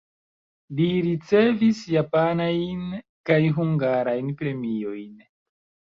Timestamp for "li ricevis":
0.77-1.81